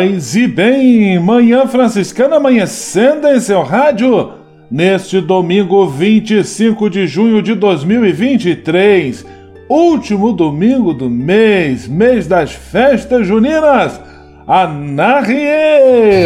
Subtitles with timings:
[0.00, 4.32] Paz e bem, Manhã Franciscana amanhecendo em seu rádio
[4.70, 9.26] neste domingo 25 de junho de 2023,
[9.68, 14.00] último domingo do mês, mês das festas juninas.
[14.46, 16.24] Anarie!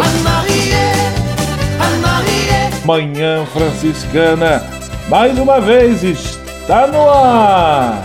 [2.84, 4.62] Manhã Franciscana,
[5.08, 8.04] mais uma vez está no ar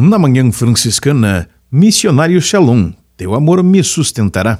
[0.00, 4.56] Na manhã franciscana, missionário Shalom, teu amor me sustentará.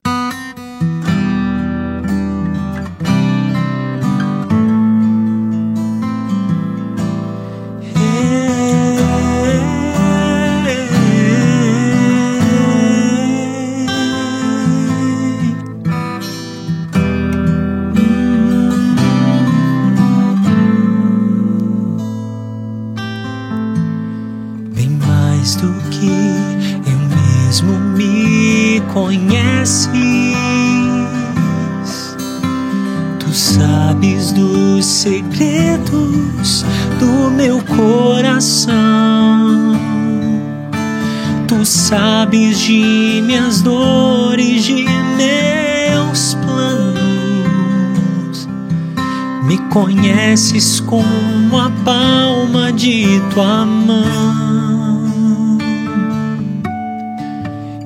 [49.82, 55.56] Conheces como a palma de tua mão.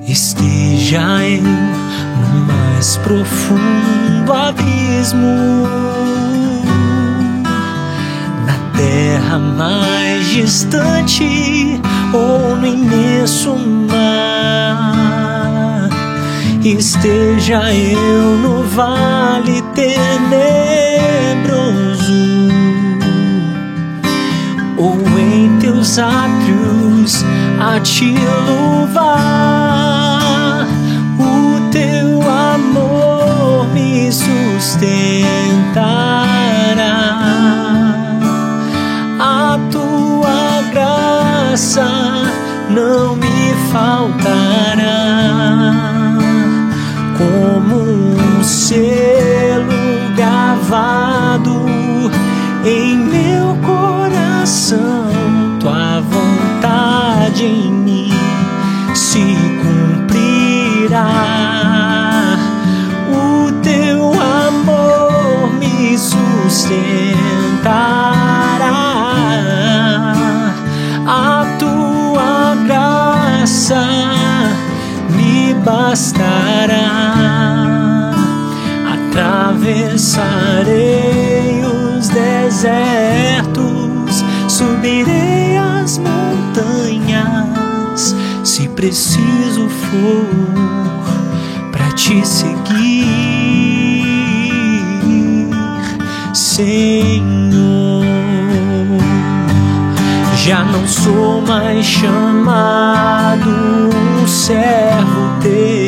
[0.07, 5.67] Esteja eu no mais profundo abismo,
[8.47, 11.79] na terra mais distante
[12.11, 13.55] ou no imenso
[13.87, 15.03] mar.
[16.63, 20.53] Esteja eu no vale tenebroso
[24.77, 27.25] ou em teus átrios
[27.59, 28.15] a te
[28.47, 29.03] louvar.
[31.19, 34.93] O teu amor me sustentará,
[39.19, 41.87] a tua graça
[42.69, 44.22] não me faltará.
[79.73, 83.43] Atravessarei os desertos,
[84.47, 86.43] subirei as montanhas
[88.83, 90.27] preciso for
[91.71, 93.07] para te seguir,
[96.33, 98.03] Senhor.
[100.35, 105.82] Já não sou mais chamado um servo teu,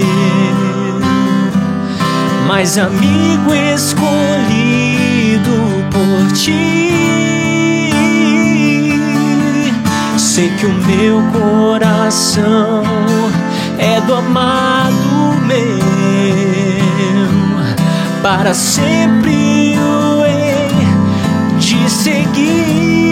[2.58, 5.52] mas amigo escolhido
[5.92, 7.92] por ti.
[10.18, 12.82] Sei que o meu coração
[13.78, 15.82] é do amado meu,
[18.24, 20.70] para sempre o hei
[21.60, 23.05] de seguir.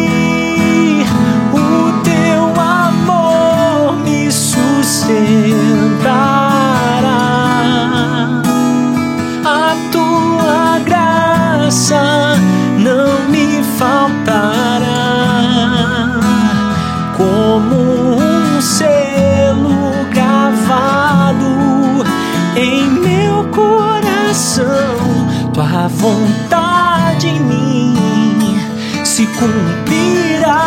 [29.44, 30.64] Cumprirá.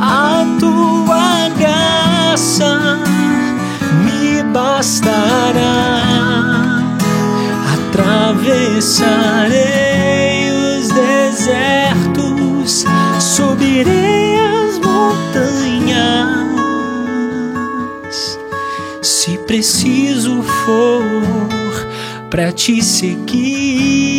[0.01, 2.79] A tua graça
[4.05, 5.89] me bastará
[7.75, 11.88] atravessarei os desertos,
[19.49, 21.11] preciso for
[22.31, 24.18] para te seguir,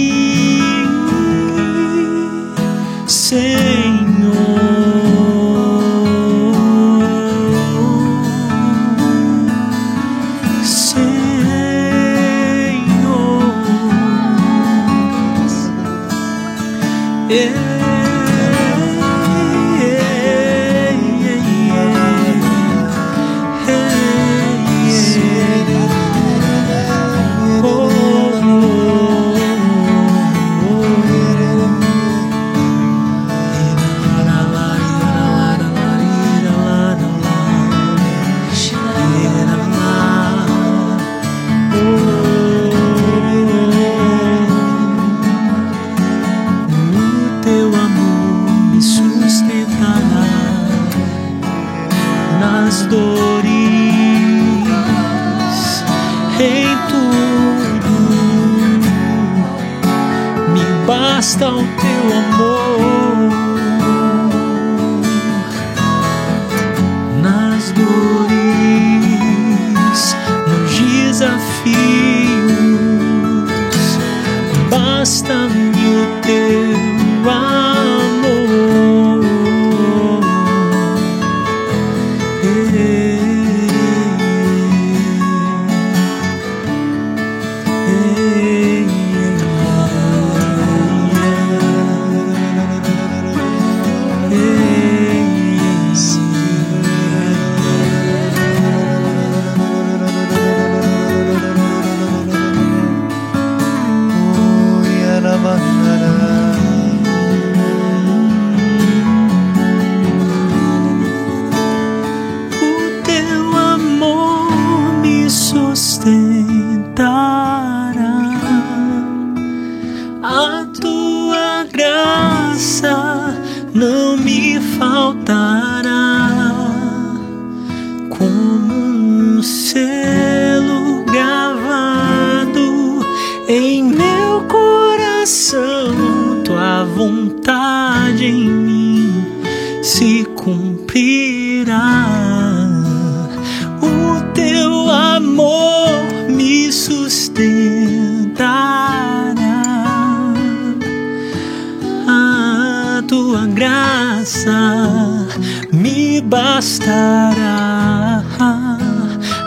[153.10, 155.28] tua graça
[155.74, 158.24] me bastará.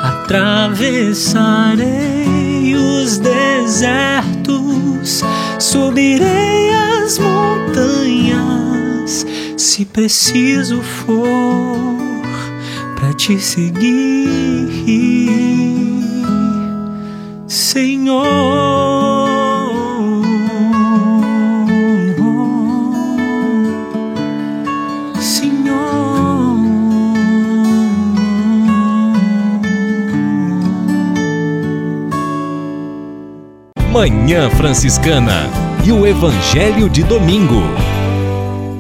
[0.03, 5.23] Atravessarei os desertos,
[5.61, 9.25] subirei as montanhas,
[9.57, 12.03] se preciso for
[12.97, 14.29] para te seguir,
[17.47, 18.72] Senhor.
[34.03, 35.49] Manhã Franciscana
[35.87, 37.63] e o Evangelho de Domingo.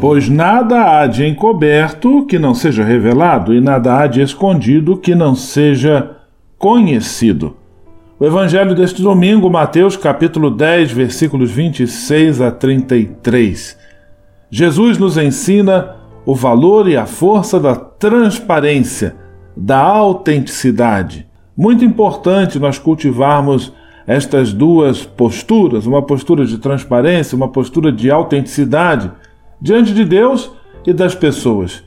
[0.00, 5.14] Pois nada há de encoberto que não seja revelado, e nada há de escondido que
[5.14, 6.17] não seja
[6.59, 7.57] conhecido.
[8.19, 13.79] O evangelho deste domingo, Mateus capítulo 10, versículos 26 a 33.
[14.50, 19.14] Jesus nos ensina o valor e a força da transparência,
[19.57, 21.29] da autenticidade.
[21.57, 23.73] Muito importante nós cultivarmos
[24.06, 29.11] estas duas posturas, uma postura de transparência, uma postura de autenticidade
[29.61, 30.50] diante de Deus
[30.87, 31.82] e das pessoas.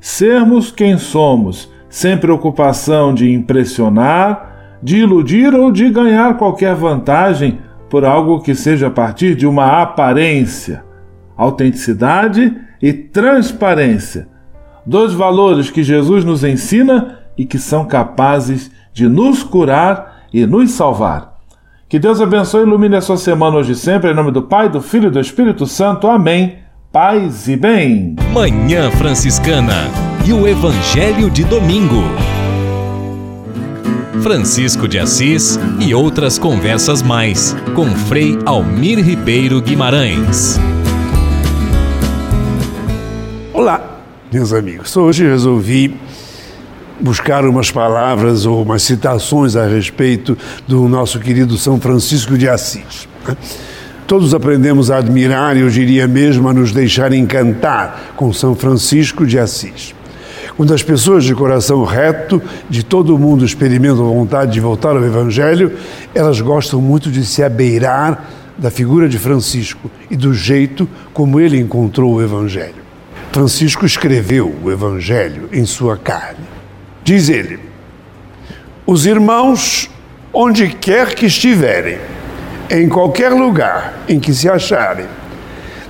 [0.00, 7.58] Sermos quem somos, sem preocupação de impressionar, de iludir ou de ganhar qualquer vantagem
[7.88, 10.84] por algo que seja a partir de uma aparência.
[11.36, 14.28] Autenticidade e transparência.
[14.86, 20.70] Dois valores que Jesus nos ensina e que são capazes de nos curar e nos
[20.70, 21.39] salvar.
[21.90, 24.68] Que Deus abençoe e ilumine a sua semana hoje e sempre, em nome do Pai,
[24.68, 26.06] do Filho e do Espírito Santo.
[26.06, 26.60] Amém
[26.92, 28.16] paz e bem.
[28.32, 29.88] Manhã Franciscana
[30.24, 32.02] e o Evangelho de Domingo.
[34.22, 40.58] Francisco de Assis e outras conversas mais com Frei Almir Ribeiro Guimarães.
[43.52, 44.00] Olá,
[44.32, 44.96] meus amigos.
[44.96, 45.96] Hoje resolvi
[47.00, 53.08] buscar umas palavras ou umas citações a respeito do nosso querido São Francisco de Assis.
[54.06, 59.24] Todos aprendemos a admirar e eu diria mesmo a nos deixar encantar com São Francisco
[59.24, 59.94] de Assis.
[60.56, 65.04] Quando as pessoas de coração reto de todo o mundo experimentam vontade de voltar ao
[65.04, 65.72] Evangelho,
[66.14, 68.28] elas gostam muito de se abeirar
[68.58, 72.82] da figura de Francisco e do jeito como ele encontrou o Evangelho.
[73.32, 76.49] Francisco escreveu o Evangelho em sua carne.
[77.02, 77.58] Diz ele:
[78.86, 79.90] Os irmãos,
[80.32, 81.98] onde quer que estiverem,
[82.70, 85.06] em qualquer lugar em que se acharem,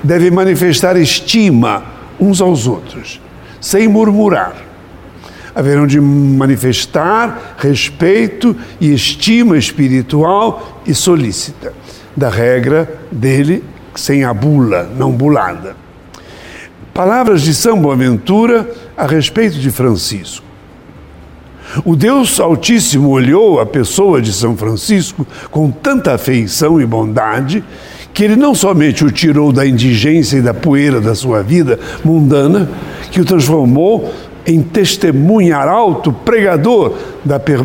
[0.02, 1.84] devem manifestar estima
[2.18, 3.20] uns aos outros,
[3.60, 4.54] sem murmurar.
[5.54, 11.72] Haverão de manifestar respeito e estima espiritual e solícita,
[12.16, 13.64] da regra dele,
[13.94, 15.76] sem a bula, não bulada.
[16.94, 20.49] Palavras de São Boaventura a respeito de Francisco.
[21.84, 27.62] O Deus Altíssimo olhou a pessoa de São Francisco com tanta afeição e bondade
[28.12, 32.68] que ele não somente o tirou da indigência e da poeira da sua vida mundana,
[33.10, 34.12] que o transformou
[34.46, 37.64] em testemunhar alto, pregador da per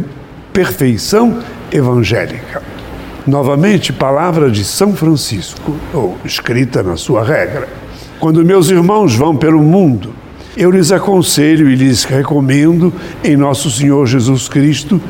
[0.54, 1.40] perfeição
[1.72, 2.62] evangélica.
[3.28, 7.68] Novamente, palavra de São Francisco, ou escrita na sua regra.
[8.20, 10.14] Quando meus irmãos vão pelo mundo,
[10.58, 12.94] eu lhes aconselho e lhes recomendo,
[13.24, 15.02] em nosso Senhor Jesus Cristo,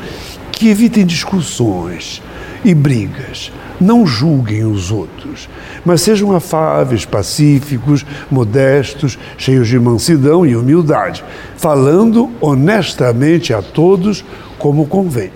[0.52, 2.22] que evitem discussões
[2.64, 3.52] e brigas.
[3.80, 5.48] Não julguem os outros,
[5.84, 11.24] mas sejam afáveis, pacíficos, modestos, cheios de mansidão e humildade,
[11.58, 14.24] falando honestamente a todos
[14.58, 15.32] como convém.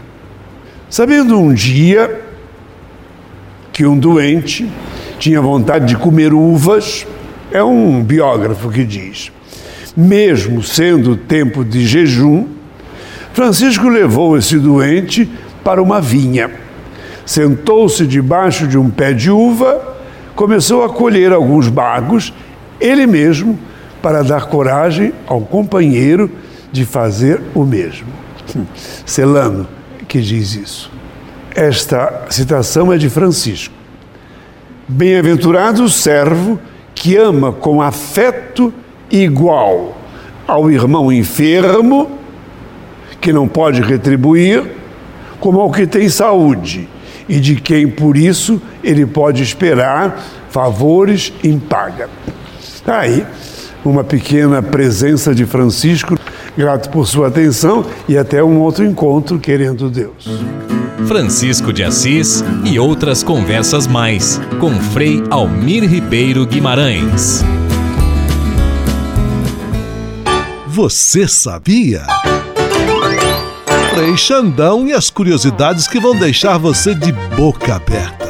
[0.89, 2.22] Sabendo um dia
[3.72, 4.68] que um doente
[5.20, 7.06] tinha vontade de comer uvas,
[7.51, 9.32] é um biógrafo que diz
[9.96, 12.48] mesmo sendo tempo de jejum,
[13.34, 15.29] Francisco levou esse doente
[15.63, 16.51] para uma vinha.
[17.25, 19.98] Sentou-se debaixo de um pé de uva,
[20.36, 22.34] começou a colher alguns bagos,
[22.79, 23.58] ele mesmo,
[24.01, 26.31] para dar coragem ao companheiro
[26.72, 28.08] de fazer o mesmo.
[29.05, 29.67] Celano
[30.08, 30.91] que diz isso.
[31.55, 33.74] Esta citação é de Francisco.
[34.88, 36.60] Bem-aventurado o servo
[36.96, 38.74] que ama com afeto
[39.12, 39.98] igual
[40.48, 42.10] ao irmão enfermo,
[43.22, 44.63] que não pode retribuir,
[45.39, 46.88] como ao que tem saúde,
[47.28, 52.10] e de quem por isso ele pode esperar favores em paga.
[52.84, 53.25] Tá aí
[53.86, 56.18] uma pequena presença de Francisco,
[56.58, 60.28] grato por sua atenção e até um outro encontro, querendo Deus.
[61.08, 67.44] Francisco de Assis e outras conversas mais, com Frei Almir Ribeiro Guimarães.
[70.81, 72.07] Você sabia?
[73.93, 78.28] Frei Xandão e as curiosidades que vão deixar você de boca aberta.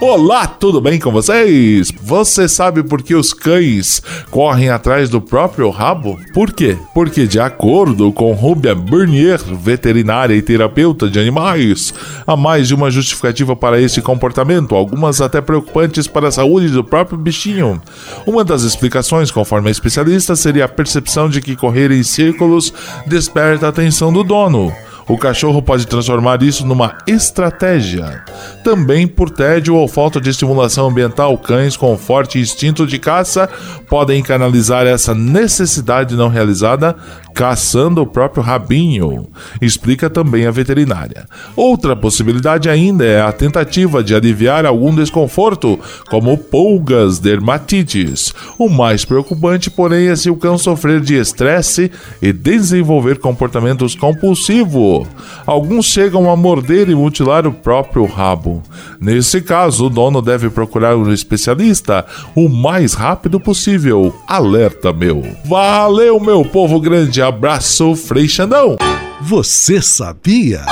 [0.00, 1.90] Olá, tudo bem com vocês?
[2.00, 4.00] Você sabe por que os cães
[4.30, 6.16] correm atrás do próprio rabo?
[6.32, 6.78] Por quê?
[6.94, 11.92] Porque, de acordo com Rubia Burnier, veterinária e terapeuta de animais,
[12.24, 16.84] há mais de uma justificativa para esse comportamento, algumas até preocupantes para a saúde do
[16.84, 17.82] próprio bichinho.
[18.24, 22.72] Uma das explicações, conforme a especialista, seria a percepção de que correr em círculos
[23.04, 24.72] desperta a atenção do dono.
[25.08, 28.22] O cachorro pode transformar isso numa estratégia.
[28.62, 33.48] Também por tédio ou falta de estimulação ambiental, cães com forte instinto de caça
[33.88, 36.94] podem canalizar essa necessidade não realizada
[37.38, 39.28] caçando o próprio rabinho,
[39.62, 41.24] explica também a veterinária.
[41.54, 45.78] Outra possibilidade ainda é a tentativa de aliviar algum desconforto,
[46.10, 48.34] como pulgas, dermatites.
[48.58, 55.06] O mais preocupante, porém, é se o cão sofrer de estresse e desenvolver comportamentos compulsivos.
[55.46, 58.64] Alguns chegam a morder e mutilar o próprio rabo.
[59.00, 62.04] Nesse caso, o dono deve procurar um especialista
[62.34, 64.12] o mais rápido possível.
[64.26, 65.22] Alerta, meu.
[65.44, 68.76] Valeu, meu povo grande abraço, Frei Xandão.
[69.20, 70.64] Você sabia?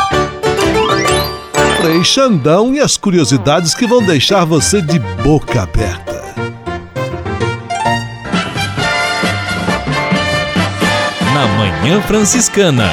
[1.81, 6.35] Frei Xandão e as curiosidades que vão deixar você de boca aberta.
[11.35, 12.91] Na Manhã Franciscana,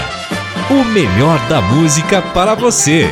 [0.70, 3.10] o melhor da música para você.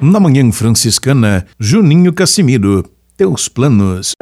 [0.00, 2.84] Na Manhã Franciscana, Juninho Cassimiro,
[3.16, 4.12] teus planos.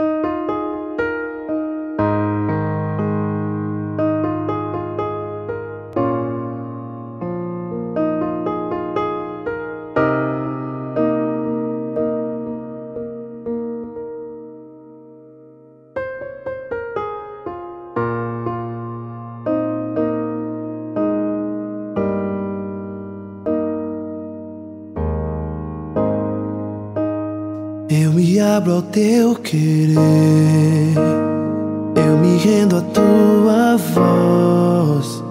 [31.94, 35.22] Eu me rendo à tua voz.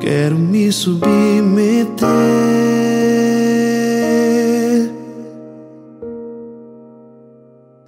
[0.00, 2.06] Quero me submeter.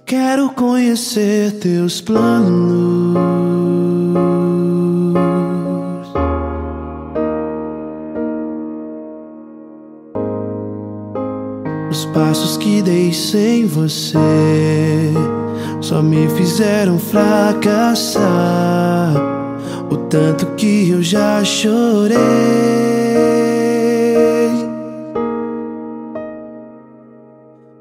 [0.05, 3.15] Quero conhecer teus planos.
[12.15, 14.17] passos que dei sem você
[15.85, 18.23] só me fizeram fracassar.
[19.91, 22.17] O tanto que eu já chorei.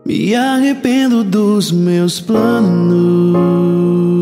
[0.05, 4.14] Me arrependo dos meus planos.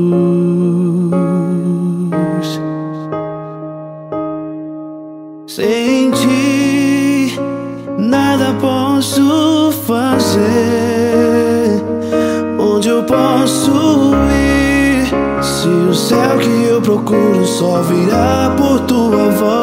[16.92, 19.61] Procuro só virá por tua voz.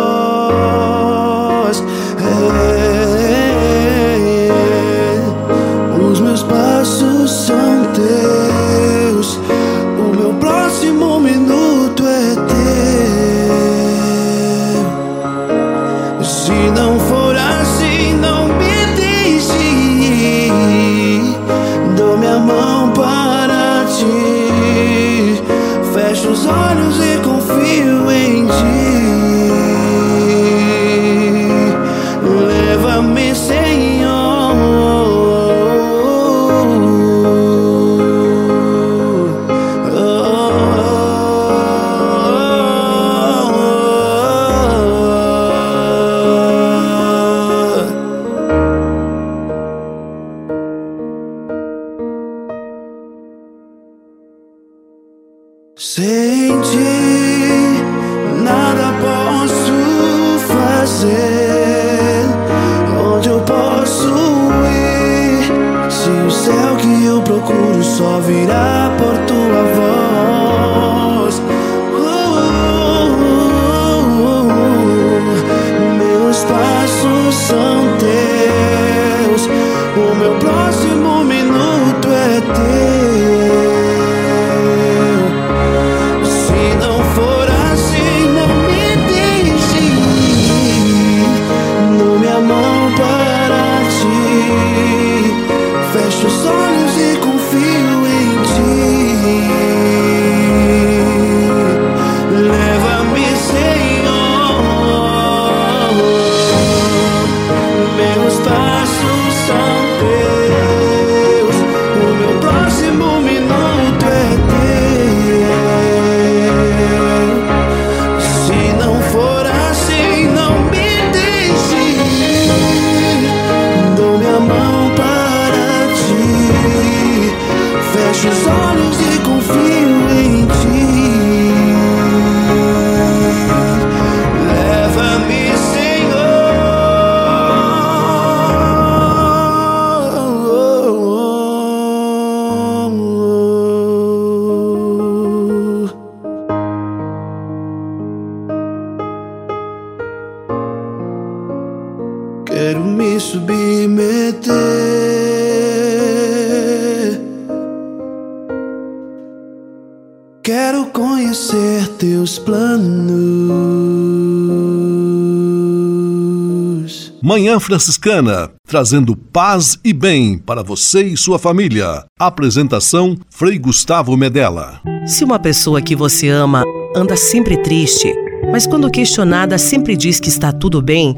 [167.39, 172.03] Manhã Franciscana, trazendo paz e bem para você e sua família.
[172.19, 174.81] Apresentação Frei Gustavo Medella.
[175.07, 178.13] Se uma pessoa que você ama anda sempre triste,
[178.51, 181.15] mas quando questionada sempre diz que está tudo bem,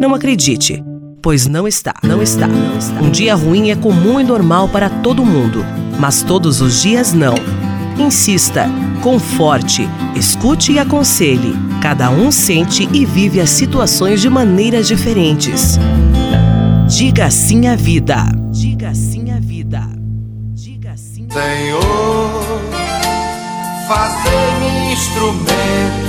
[0.00, 0.82] não acredite,
[1.22, 3.00] pois não está, não está, não está.
[3.00, 5.64] Um dia ruim é comum e normal para todo mundo,
[6.00, 7.34] mas todos os dias não.
[8.00, 8.66] Insista,
[9.02, 9.86] conforte,
[10.16, 11.54] escute e aconselhe.
[11.82, 15.78] Cada um sente e vive as situações de maneiras diferentes.
[16.88, 18.24] Diga sim à vida.
[18.50, 19.86] Diga sim à vida.
[20.54, 21.28] Diga sim.
[21.30, 22.62] Senhor,
[23.86, 25.99] fazer-me instrumento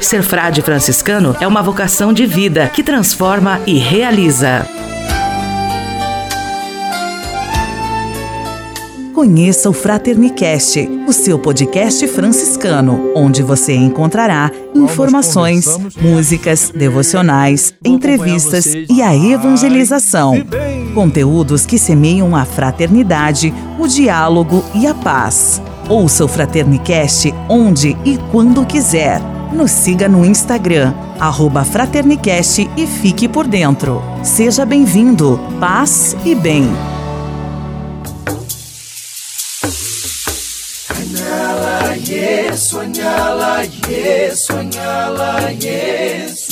[0.00, 4.66] Ser frade franciscano é uma vocação de vida que transforma e realiza.
[9.12, 15.66] Conheça o Fraternicast, o seu podcast franciscano, onde você encontrará informações,
[16.00, 20.42] músicas, devocionais, entrevistas e a evangelização.
[20.94, 25.60] Conteúdos que semeiam a fraternidade, o diálogo e a paz.
[25.90, 29.20] Ouça o Fraternicast onde e quando quiser.
[29.52, 30.94] Nos siga no Instagram,
[31.62, 34.02] Fraternicast e fique por dentro.
[34.22, 36.64] Seja bem-vindo, paz e bem.
[42.56, 46.51] Sonhala, yes, sonhala, yes.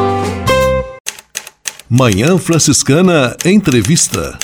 [1.93, 4.39] Manhã Franciscana Entrevista.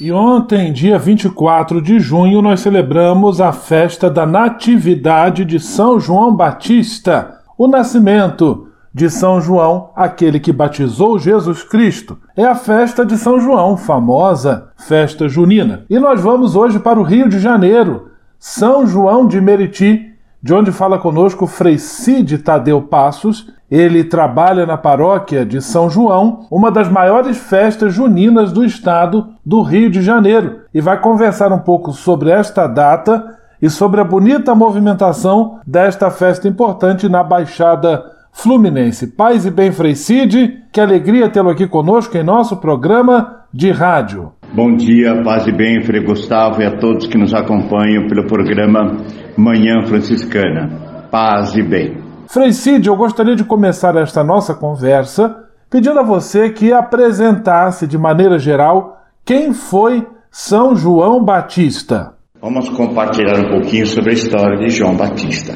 [0.00, 6.32] E ontem, dia 24 de junho, nós celebramos a festa da Natividade de São João
[6.32, 12.16] Batista, o nascimento de São João, aquele que batizou Jesus Cristo.
[12.36, 15.84] É a festa de São João, famosa festa junina.
[15.90, 20.70] E nós vamos hoje para o Rio de Janeiro, São João de Meriti, de onde
[20.70, 23.50] fala conosco Frei Cid Tadeu Passos.
[23.72, 29.62] Ele trabalha na paróquia de São João, uma das maiores festas juninas do estado do
[29.62, 33.24] Rio de Janeiro, e vai conversar um pouco sobre esta data
[33.62, 39.06] e sobre a bonita movimentação desta festa importante na Baixada Fluminense.
[39.06, 44.32] Paz e bem, Frei Cid, que alegria tê-lo aqui conosco em nosso programa de rádio.
[44.52, 48.98] Bom dia, paz e bem, Frei Gustavo, e a todos que nos acompanham pelo programa
[49.34, 50.68] Manhã Franciscana.
[51.10, 52.01] Paz e bem.
[52.32, 57.98] Frei Cid, eu gostaria de começar esta nossa conversa pedindo a você que apresentasse de
[57.98, 62.14] maneira geral quem foi São João Batista.
[62.40, 65.52] Vamos compartilhar um pouquinho sobre a história de João Batista.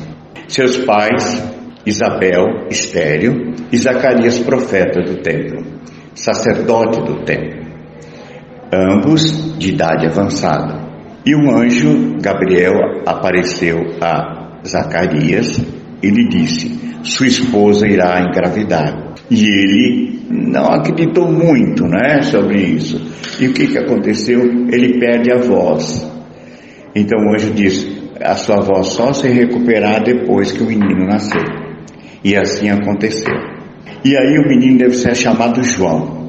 [0.49, 1.43] Seus pais,
[1.87, 5.65] Isabel, estéreo, e Zacarias, profeta do templo,
[6.15, 7.71] sacerdote do templo,
[8.71, 10.79] ambos de idade avançada.
[11.25, 12.75] E um anjo, Gabriel,
[13.07, 19.15] apareceu a Zacarias e lhe disse: sua esposa irá engravidar.
[19.31, 23.01] E ele não acreditou muito né, sobre isso.
[23.41, 24.41] E o que, que aconteceu?
[24.71, 26.11] Ele perde a voz.
[26.95, 27.87] Então o anjo diz:
[28.21, 31.45] a sua voz só se recuperar depois que o menino nascer.
[32.25, 33.35] E assim aconteceu.
[34.05, 36.27] E aí o menino deve ser chamado João.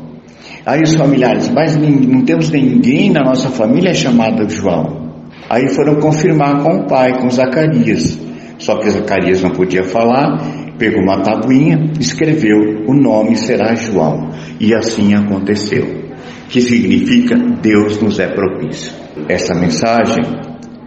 [0.66, 5.24] Aí os familiares, mas não temos ninguém na nossa família chamado João.
[5.50, 8.27] Aí foram confirmar com o pai, com Zacarias.
[8.68, 10.42] Só que Zacarias não podia falar,
[10.78, 14.30] pegou uma tabuinha, escreveu: o nome será João.
[14.60, 16.12] E assim aconteceu.
[16.50, 18.92] Que significa Deus nos é propício.
[19.30, 20.22] Essa mensagem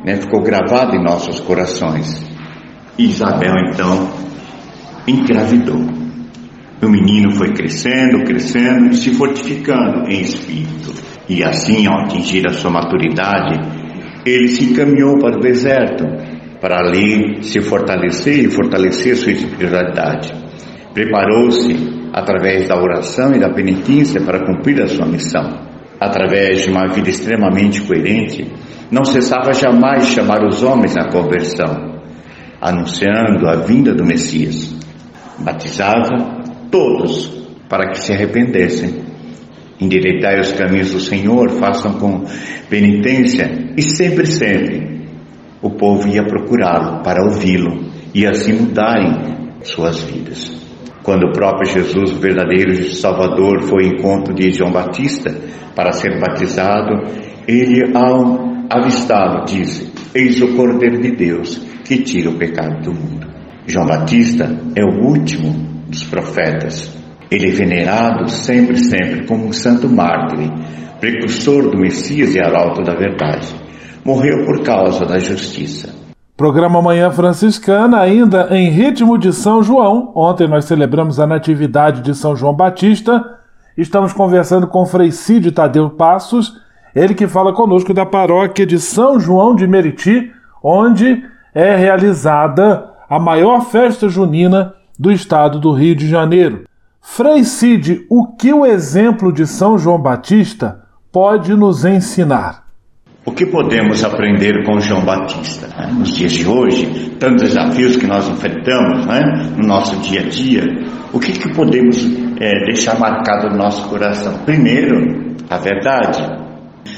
[0.05, 2.23] né, ficou gravada em nossos corações.
[2.99, 4.11] Isabel então
[5.09, 5.81] engravidou.
[6.83, 10.93] O menino foi crescendo, crescendo e se fortificando em espírito.
[11.27, 13.59] E assim, ao atingir a sua maturidade,
[14.27, 16.05] ele se encaminhou para o deserto,
[16.61, 20.33] para ali se fortalecer e fortalecer sua espiritualidade.
[20.93, 25.69] Preparou-se através da oração e da penitência para cumprir a sua missão.
[25.99, 28.51] Através de uma vida extremamente coerente,
[28.91, 32.01] não cessava jamais chamar os homens à conversão,
[32.61, 34.75] anunciando a vinda do Messias.
[35.39, 39.03] Batizava todos, para que se arrependessem.
[39.79, 42.25] Endireitai os caminhos do Senhor, façam com
[42.69, 44.90] penitência, e sempre, sempre
[45.63, 50.51] o povo ia procurá-lo para ouvi-lo e assim mudarem suas vidas.
[51.03, 55.35] Quando o próprio Jesus, o verdadeiro Salvador, foi ao encontro de João Batista
[55.75, 57.07] para ser batizado,
[57.49, 63.27] ele, ao avistá-lo, disse: Eis o Cordeiro de Deus que tira o pecado do mundo.
[63.67, 64.45] João Batista
[64.77, 65.53] é o último
[65.89, 66.97] dos profetas.
[67.31, 70.51] Ele é venerado sempre, sempre como um santo mártir,
[71.01, 73.49] precursor do Messias e arauto da verdade.
[74.05, 75.95] Morreu por causa da justiça.
[76.35, 80.11] Programa Manhã Franciscana, ainda em ritmo de São João.
[80.15, 83.23] Ontem nós celebramos a Natividade de São João Batista.
[83.77, 86.59] Estamos conversando com Frei Cid Tadeu Passos,
[86.95, 90.33] ele que fala conosco da paróquia de São João de Meriti,
[90.65, 91.23] onde
[91.55, 96.65] é realizada a maior festa junina do estado do Rio de Janeiro.
[97.03, 102.60] Frei Cid, o que o exemplo de São João Batista pode nos ensinar?
[103.31, 105.69] O que podemos aprender com João Batista?
[105.69, 105.93] Né?
[105.97, 109.53] Nos dias de hoje, tantos desafios que nós enfrentamos né?
[109.57, 110.65] no nosso dia a dia,
[111.13, 112.05] o que, que podemos
[112.41, 114.37] é, deixar marcado no nosso coração?
[114.45, 116.21] Primeiro, a verdade.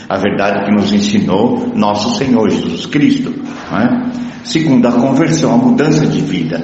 [0.09, 3.31] A verdade que nos ensinou nosso Senhor Jesus Cristo.
[3.71, 4.11] Né?
[4.43, 6.59] Segundo, a conversão, a mudança de vida.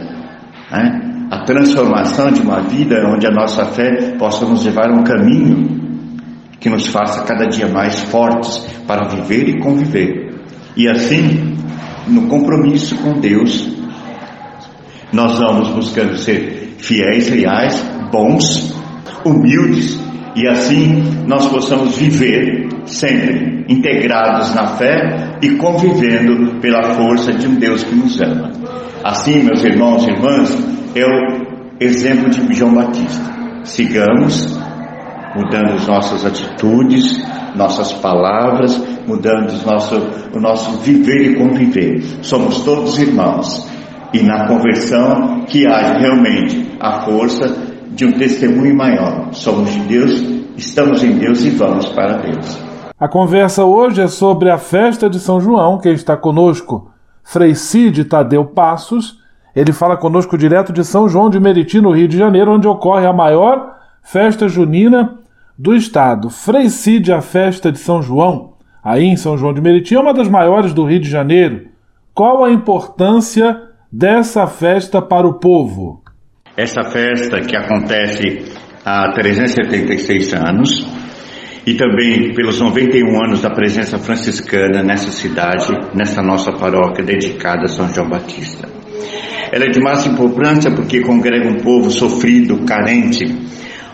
[0.73, 1.05] Né?
[1.31, 5.88] a transformação de uma vida onde a nossa fé possa nos levar a um caminho
[6.61, 10.35] que nos faça cada dia mais fortes para viver e conviver.
[10.77, 11.57] E assim,
[12.07, 13.69] no compromisso com Deus,
[15.13, 18.75] nós vamos buscando ser fiéis, reais, bons,
[19.25, 19.99] humildes
[20.35, 27.57] e assim nós possamos viver sempre integrados na fé e convivendo pela força de um
[27.57, 28.53] Deus que nos ama.
[29.05, 30.57] Assim, meus irmãos e irmãs,
[30.95, 33.37] é o exemplo de João Batista.
[33.65, 34.58] Sigamos
[35.35, 37.19] mudando as nossas atitudes,
[37.55, 39.97] nossas palavras, mudando o nosso,
[40.35, 42.03] o nosso viver e conviver.
[42.23, 43.69] Somos todos irmãos.
[44.13, 47.47] E na conversão que há realmente a força
[47.91, 49.33] de um testemunho maior.
[49.33, 50.13] Somos de Deus,
[50.57, 52.59] estamos em Deus e vamos para Deus.
[52.99, 55.79] A conversa hoje é sobre a festa de São João.
[55.79, 56.91] Quem está conosco,
[57.23, 59.19] Frei Cid Tadeu Passos,
[59.55, 63.07] ele fala conosco direto de São João de Meriti, no Rio de Janeiro, onde ocorre
[63.07, 63.78] a maior
[64.11, 65.19] festa junina
[65.59, 66.31] do estado.
[66.31, 70.15] Frei Cid, a festa de São João, aí em São João de Meriti, é uma
[70.15, 71.67] das maiores do Rio de Janeiro.
[72.15, 73.61] Qual a importância
[73.93, 76.03] dessa festa para o povo?
[76.57, 78.47] Essa festa que acontece
[78.85, 80.87] há 376 anos
[81.67, 87.69] e também pelos 91 anos da presença franciscana nessa cidade, nessa nossa paróquia dedicada a
[87.69, 88.67] São João Batista.
[89.53, 93.25] Ela é de máxima importância porque congrega um povo sofrido, carente,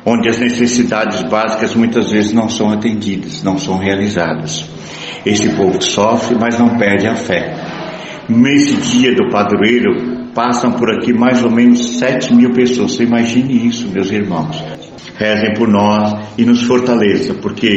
[0.04, 4.68] onde as necessidades básicas muitas vezes não são atendidas, não são realizadas.
[5.24, 7.54] Esse povo sofre, mas não perde a fé.
[8.28, 12.92] Nesse dia do padroeiro, passam por aqui mais ou menos 7 mil pessoas.
[12.92, 14.62] Você imagine isso, meus irmãos.
[15.16, 17.70] Rezem por nós e nos fortaleça, porque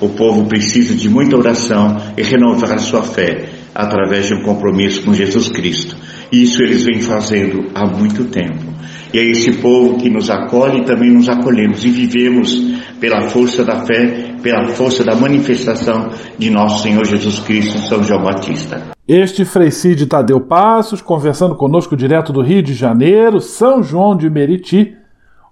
[0.00, 5.02] o povo precisa de muita oração e renovar a sua fé através de um compromisso
[5.02, 5.96] com Jesus Cristo.
[6.30, 8.72] Isso eles vêm fazendo há muito tempo.
[9.14, 12.52] E é esse povo que nos acolhe também nos acolhemos e vivemos
[12.98, 18.24] pela força da fé, pela força da manifestação de nosso Senhor Jesus Cristo, São João
[18.24, 18.82] Batista.
[19.06, 24.28] Este Frei Cid Tadeu Passos, conversando conosco direto do Rio de Janeiro, São João de
[24.28, 24.96] Meriti,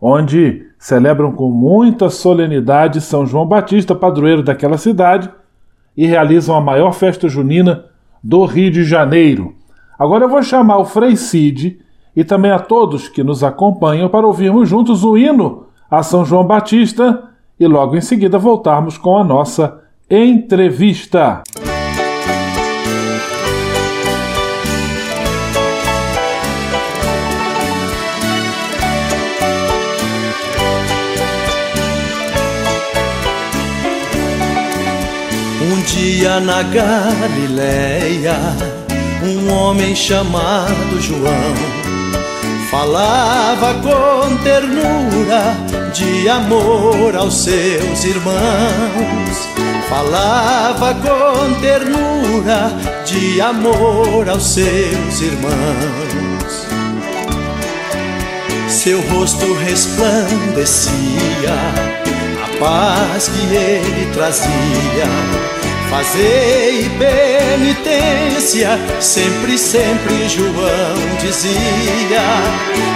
[0.01, 5.31] onde celebram com muita solenidade São João Batista, padroeiro daquela cidade,
[5.97, 7.85] e realizam a maior festa junina
[8.25, 9.55] do Rio de Janeiro.
[9.97, 11.79] Agora eu vou chamar o Frei Cid
[12.15, 16.47] e também a todos que nos acompanham para ouvirmos juntos o hino a São João
[16.47, 17.25] Batista
[17.61, 19.79] e logo em seguida voltarmos com a nossa
[20.11, 21.43] entrevista.
[35.61, 38.37] Um dia na Galileia,
[39.23, 41.82] um homem chamado João
[42.73, 45.55] falava com ternura
[45.93, 49.47] de amor aos seus irmãos.
[49.91, 52.73] Falava com ternura
[53.05, 56.67] de amor aos seus irmãos.
[58.71, 61.53] Seu rosto resplandecia
[62.43, 65.07] a paz que ele trazia
[65.93, 72.23] Fazei penitência, sempre, sempre João dizia.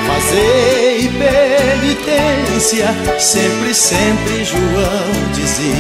[0.07, 5.75] Fazei penitência, sempre, sempre João dizia.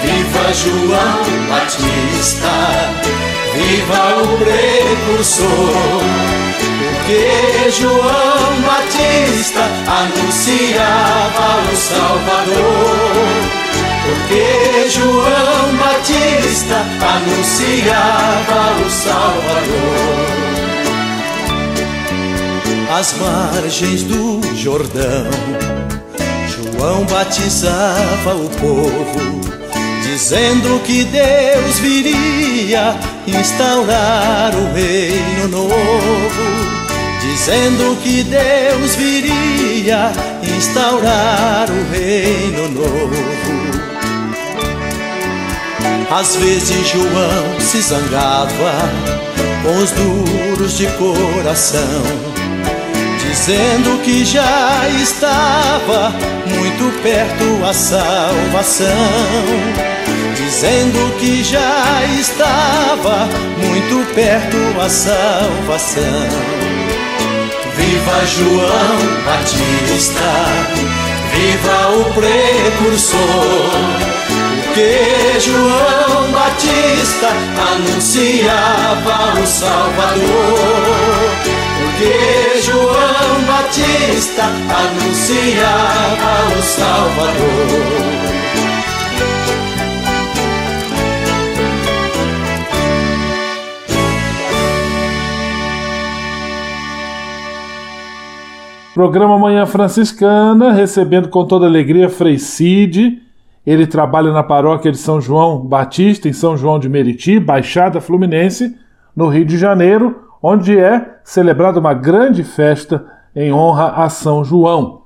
[0.00, 2.54] Viva João Batista,
[3.52, 6.00] viva o precursor.
[6.78, 13.60] Porque João Batista anunciava o Salvador
[14.04, 16.84] porque João Batista
[17.14, 20.40] anunciava o Salvador.
[22.98, 25.30] Às margens do Jordão,
[26.48, 29.40] João batizava o povo,
[30.02, 36.70] dizendo que Deus viria instaurar o reino novo
[37.20, 43.49] dizendo que Deus viria instaurar o reino novo.
[46.10, 48.90] Às vezes João se zangava
[49.62, 52.02] com os duros de coração,
[53.20, 56.12] dizendo que já estava
[56.48, 58.88] muito perto a salvação.
[60.34, 63.28] Dizendo que já estava
[63.64, 66.28] muito perto a salvação.
[67.76, 70.32] Viva João Batista,
[71.32, 74.10] viva o precursor
[74.70, 77.28] porque João Batista
[77.72, 80.60] anunciava o Salvador.
[81.80, 88.20] Porque João Batista anunciava o Salvador.
[98.94, 103.29] Programa Manhã Franciscana, recebendo com toda alegria Frei Cid,
[103.66, 108.76] ele trabalha na paróquia de São João Batista, em São João de Meriti, Baixada Fluminense,
[109.14, 113.04] no Rio de Janeiro, onde é celebrada uma grande festa
[113.36, 115.02] em honra a São João.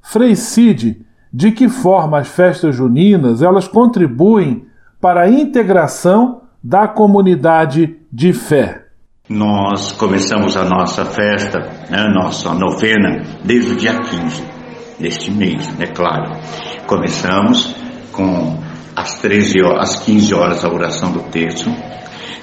[0.00, 4.64] Frei Cid, de que forma as festas juninas elas contribuem
[5.00, 8.86] para a integração da comunidade de fé?
[9.28, 14.59] Nós começamos a nossa festa, né, a nossa novena, desde o dia 15
[15.00, 16.38] deste mês, é claro.
[16.86, 17.74] Começamos
[18.12, 18.58] com
[18.94, 21.70] às 13 horas, às 15 horas a oração do terço,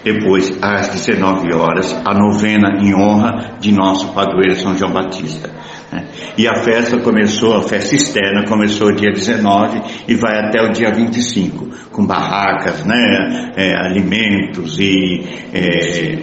[0.04, 5.50] depois às 19 horas a novena em honra de nosso padroeiro São João Batista.
[5.92, 6.08] Né?
[6.38, 10.92] E a festa começou, a festa externa começou dia 19 e vai até o dia
[10.92, 16.20] 25, com barracas, né, é, alimentos e é,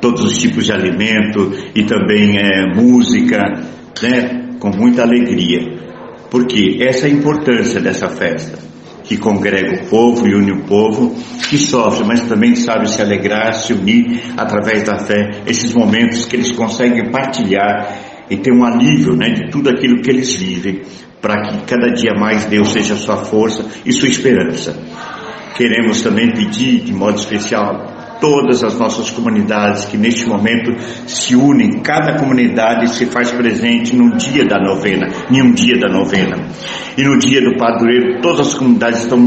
[0.00, 3.54] todos os tipos de alimento e também é, música,
[4.02, 5.60] né, com muita alegria.
[6.30, 8.58] Porque essa é a importância dessa festa,
[9.04, 11.14] que congrega o povo e une o povo,
[11.48, 16.36] que sofre, mas também sabe se alegrar, se unir através da fé, esses momentos que
[16.36, 20.82] eles conseguem partilhar e ter um alívio né, de tudo aquilo que eles vivem,
[21.20, 24.76] para que cada dia mais Deus seja sua força e sua esperança.
[25.56, 30.72] Queremos também pedir, de modo especial, todas as nossas comunidades que neste momento
[31.06, 35.88] se unem, cada comunidade se faz presente num dia da novena, em um dia da
[35.88, 36.36] novena.
[36.96, 39.18] E no dia do padroeiro, todas as comunidades estão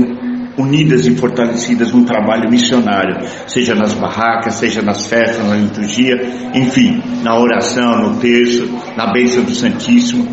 [0.57, 6.15] unidas e fortalecidas num trabalho missionário, seja nas barracas, seja nas festas, na liturgia,
[6.53, 10.27] enfim, na oração, no terço, na bênção do Santíssimo,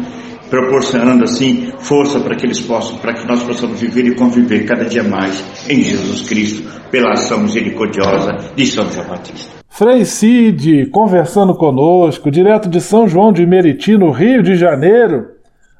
[0.51, 4.85] proporcionando assim força para que eles possam, para que nós possamos viver e conviver cada
[4.85, 9.59] dia mais em Jesus Cristo, pela ação misericordiosa de São João Batista.
[9.69, 15.29] Frei Cid conversando conosco, direto de São João de Meriti, no Rio de Janeiro,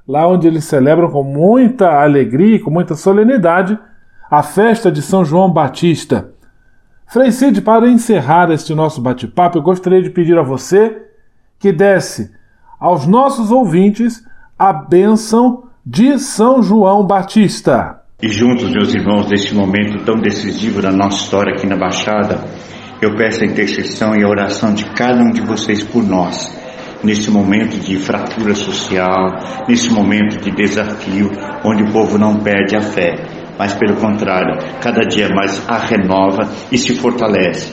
[0.07, 3.79] lá onde eles celebram com muita alegria e com muita solenidade
[4.31, 6.31] a festa de São João Batista.
[7.07, 11.07] Frei Cid, para encerrar este nosso bate-papo, eu gostaria de pedir a você
[11.59, 12.31] que desse
[12.79, 14.23] aos nossos ouvintes
[14.59, 18.01] a bênção de São João Batista.
[18.21, 22.41] E juntos, meus irmãos, neste momento tão decisivo da nossa história aqui na Baixada,
[23.01, 26.53] eu peço a intercessão e a oração de cada um de vocês por nós,
[27.05, 29.37] nesse momento de fratura social,
[29.69, 31.31] nesse momento de desafio,
[31.65, 33.15] onde o povo não perde a fé,
[33.57, 37.73] mas pelo contrário, cada dia mais a renova e se fortalece.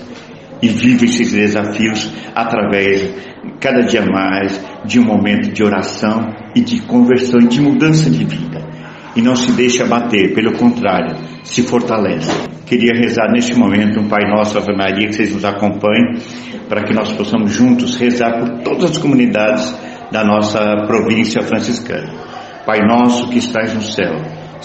[0.66, 3.13] E vive esses desafios através,
[3.59, 8.26] cada dia mais, de um momento de oração e de conversão e de mudança de
[8.26, 8.68] vida.
[9.16, 12.32] E não se deixa abater, pelo contrário, se fortalece.
[12.66, 16.16] Queria rezar neste momento um Pai Nosso, Ave Maria, que vocês nos acompanhem,
[16.68, 19.72] para que nós possamos juntos rezar por todas as comunidades
[20.11, 22.11] da nossa província franciscana.
[22.66, 24.16] Pai nosso que estais no céu,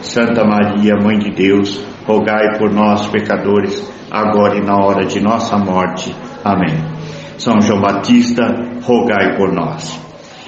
[0.00, 5.56] Santa Maria, Mãe de Deus, rogai por nós, pecadores, agora e na hora de nossa
[5.58, 6.14] morte.
[6.44, 6.74] Amém.
[7.36, 8.44] São João Batista,
[8.82, 10.00] rogai por nós.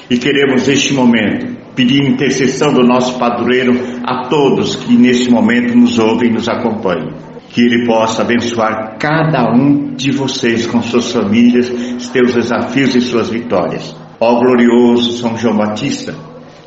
[0.08, 3.72] E queremos neste momento pedir intercessão do nosso padroeiro
[4.04, 7.12] a todos que neste momento nos ouvem e nos acompanham.
[7.48, 11.66] Que Ele possa abençoar cada um de vocês com suas famílias,
[11.98, 13.96] seus desafios e suas vitórias.
[14.18, 16.14] Ó glorioso São João Batista,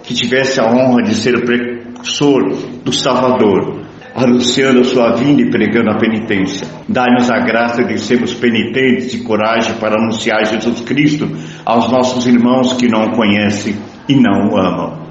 [0.04, 1.46] que tivesse a honra de ser o
[2.04, 2.44] precursor
[2.84, 3.82] do Salvador,
[4.14, 6.68] anunciando a sua vinda e pregando a penitência.
[6.88, 11.28] Dai-nos a graça de sermos penitentes e coragem para anunciar Jesus Cristo
[11.66, 13.76] aos nossos irmãos que não o conhecem
[14.08, 15.02] e não o amam.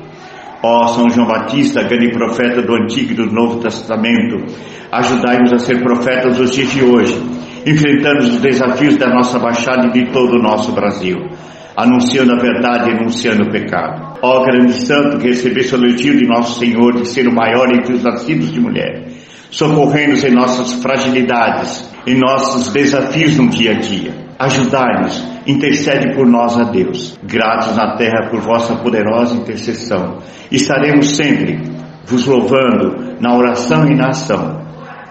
[0.63, 4.45] Ó São João Batista, grande profeta do Antigo e do Novo Testamento,
[4.93, 7.21] ajudai-nos a ser profetas dos dias de hoje,
[7.67, 11.17] enfrentando os desafios da nossa Baixada e de todo o nosso Brasil
[11.77, 14.19] anunciando a verdade e denunciando o pecado.
[14.23, 17.95] Ó grande santo que recebesse o elogio de nosso Senhor de ser o maior entre
[17.95, 19.09] os nascidos de mulher,
[19.51, 24.13] socorrendo-nos em nossas fragilidades, em nossos desafios no dia a dia.
[24.39, 27.17] Ajudai-nos, intercede por nós a Deus.
[27.23, 30.19] Gratos na terra por vossa poderosa intercessão.
[30.51, 31.61] Estaremos sempre
[32.07, 34.61] vos louvando na oração e na ação.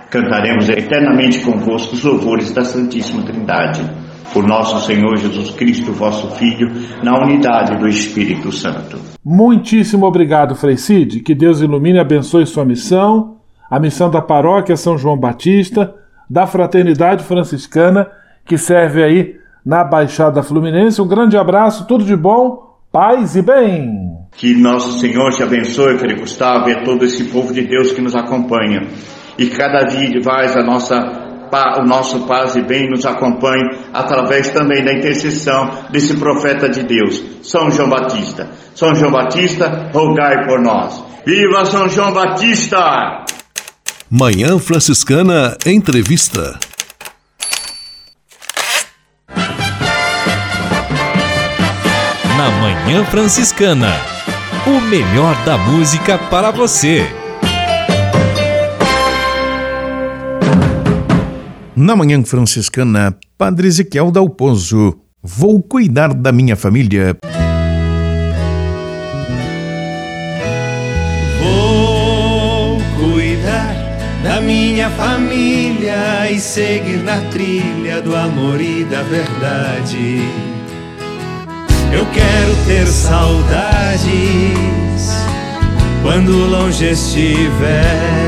[0.09, 3.89] Cantaremos eternamente convosco os louvores da Santíssima Trindade
[4.33, 6.71] por nosso Senhor Jesus Cristo, vosso Filho,
[7.03, 8.97] na unidade do Espírito Santo.
[9.23, 11.19] Muitíssimo obrigado, Frei Cid.
[11.21, 13.37] Que Deus ilumine e abençoe sua missão,
[13.69, 15.93] a missão da paróquia São João Batista,
[16.29, 18.07] da Fraternidade Franciscana,
[18.45, 21.01] que serve aí na Baixada Fluminense.
[21.01, 24.11] Um grande abraço, tudo de bom, paz e bem.
[24.35, 28.01] Que nosso Senhor te abençoe, Frei Gustavo, e a todo esse povo de Deus que
[28.01, 28.87] nos acompanha.
[29.37, 31.30] E cada dia vais a nossa
[31.79, 37.23] o nosso paz e bem nos acompanhe através também da intercessão desse profeta de Deus,
[37.43, 38.49] São João Batista.
[38.73, 41.03] São João Batista, rogai por nós.
[41.25, 43.25] Viva São João Batista!
[44.09, 46.59] Manhã Franciscana Entrevista.
[52.37, 53.93] Na Manhã Franciscana,
[54.65, 57.20] o melhor da música para você.
[61.81, 64.99] Na Manhã Franciscana, Padre Ezequiel Dalpozo.
[65.23, 67.17] Vou cuidar da minha família.
[71.41, 73.75] Vou cuidar
[74.23, 80.21] da minha família e seguir na trilha do amor e da verdade.
[81.91, 84.11] Eu quero ter saudades
[86.03, 88.21] quando longe estiver.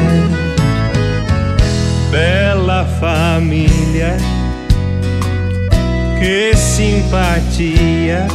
[2.10, 4.18] Bela família,
[6.20, 8.28] que simpatia,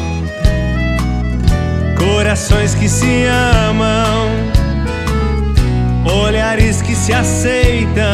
[1.96, 3.24] corações que se
[3.66, 4.28] amam,
[6.04, 8.04] olhares que se aceitam.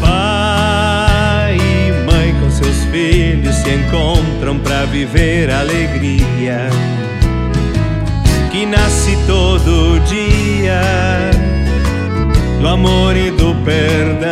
[0.00, 6.68] Pai e mãe com seus filhos se encontram para viver alegria
[8.50, 11.29] que nasce todo dia
[12.60, 14.28] do amor e do perdão.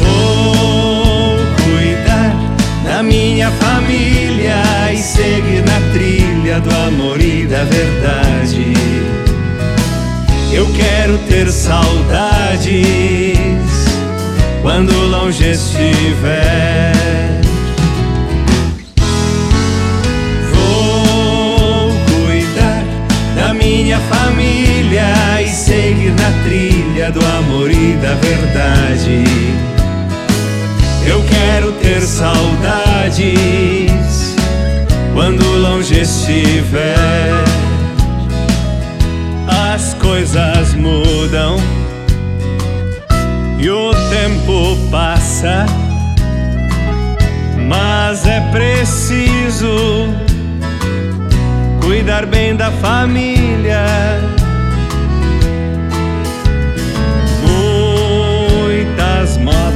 [0.00, 2.34] Vou cuidar
[2.84, 8.74] da minha família e seguir na trilha do amor e da verdade.
[10.52, 12.76] Eu quero ter saudades
[14.60, 16.92] quando longe estiver.
[25.72, 29.24] Seguir na trilha do amor e da verdade.
[31.06, 33.24] Eu quero ter saudades
[35.14, 37.32] quando longe estiver.
[39.48, 41.56] As coisas mudam
[43.58, 45.64] e o tempo passa,
[47.66, 50.06] mas é preciso
[51.80, 54.41] cuidar bem da família.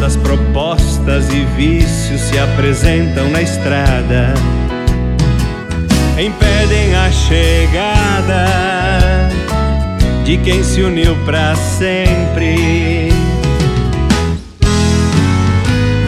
[0.06, 4.32] Modas propostas e vícios se apresentam na estrada,
[6.16, 8.46] impedem a chegada
[10.22, 13.08] de quem se uniu pra sempre.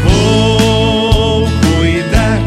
[0.05, 2.39] Vou cuidar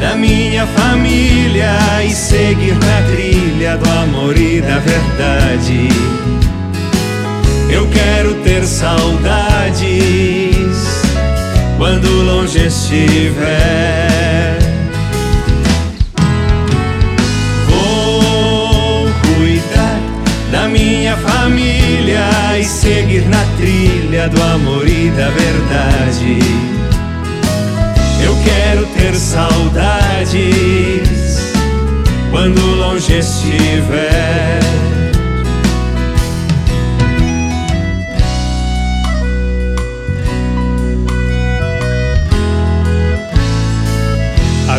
[0.00, 5.88] da minha família e seguir na trilha do amor e da verdade.
[7.70, 10.28] Eu quero ter saudades
[11.78, 14.58] quando longe estiver.
[17.68, 20.00] Vou cuidar
[20.50, 26.38] da minha família e seguir na trilha do amor e da verdade.
[28.20, 30.42] Eu quero ter saudades
[32.32, 34.87] quando longe estiver.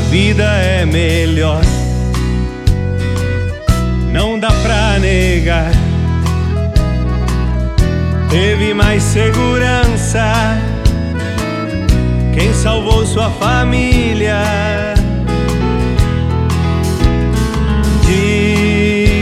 [0.09, 1.61] Vida é melhor,
[4.11, 5.71] não dá pra negar.
[8.27, 10.57] Teve mais segurança
[12.33, 14.41] quem salvou sua família.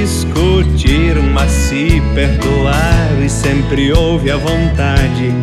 [0.03, 5.33] Discutiram, mas se perdoar e sempre houve a vontade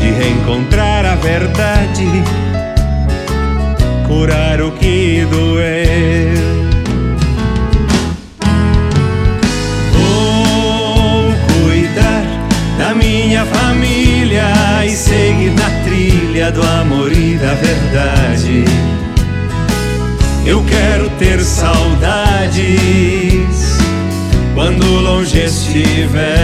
[0.00, 2.04] de reencontrar a verdade,
[4.14, 6.34] curar o que doeu.
[9.92, 11.34] Vou
[11.64, 12.24] cuidar
[12.78, 14.46] da minha família
[14.86, 18.64] e seguir na trilha do amor e da verdade.
[20.46, 22.54] Eu quero ter saudades
[24.54, 26.43] quando longe estiver.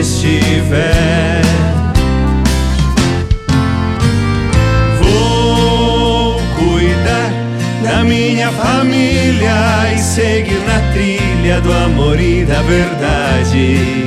[0.00, 1.42] Estiver.
[4.98, 7.30] Vou cuidar
[7.82, 14.06] da minha família e seguir na trilha do amor e da verdade.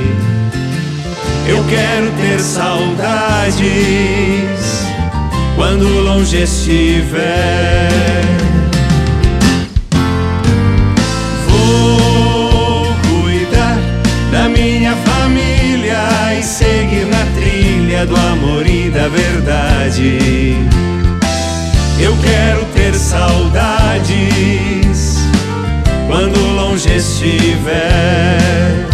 [1.46, 3.64] Eu quero ter saudades
[5.54, 7.84] quando longe estiver.
[18.06, 20.56] Do amor e da verdade.
[21.98, 24.14] Eu quero ter saudades
[26.06, 28.86] quando longe estiver.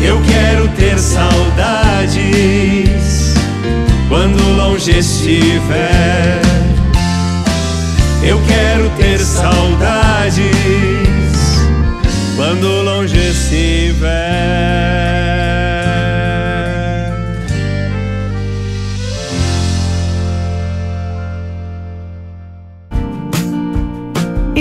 [0.00, 2.16] Eu quero ter saudades
[4.08, 6.40] quando longe estiver.
[8.22, 10.50] Eu quero ter saudades
[12.36, 14.66] quando longe estiver.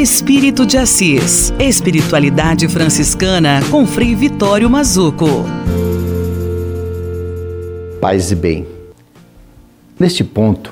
[0.05, 1.51] Espírito de Assis.
[1.59, 5.25] Espiritualidade franciscana com Frei Vitório Mazuco.
[7.99, 8.67] Paz e bem.
[9.99, 10.71] Neste ponto,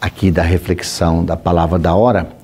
[0.00, 2.36] aqui da reflexão da palavra da hora,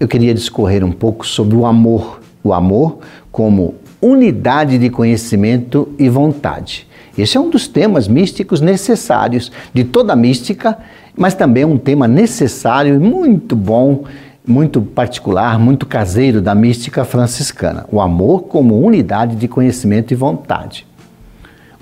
[0.00, 2.22] eu queria discorrer um pouco sobre o amor.
[2.42, 3.00] O amor
[3.30, 6.88] como unidade de conhecimento e vontade.
[7.18, 10.78] Esse é um dos temas místicos necessários de toda a mística,
[11.14, 14.04] mas também um tema necessário e muito bom,
[14.46, 17.84] muito particular, muito caseiro da mística franciscana.
[17.90, 20.86] O amor como unidade de conhecimento e vontade.